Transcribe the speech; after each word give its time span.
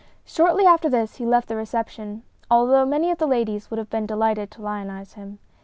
Shortly 0.25 0.65
after 0.65 0.89
this 0.89 1.17
he 1.17 1.27
left 1.27 1.47
the 1.47 1.55
reception, 1.55 2.23
although 2.49 2.87
many 2.87 3.11
of 3.11 3.19
the 3.19 3.27
ladies 3.27 3.69
would 3.69 3.77
have 3.77 3.91
been 3.91 4.07
delighted 4.07 4.49
to 4.49 4.61
lionize 4.63 5.13
him. 5.13 5.37